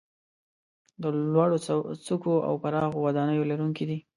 [1.01, 1.03] د
[1.33, 1.57] لوړو
[2.05, 3.97] څوکو او پراخو وادیو لرونکي دي.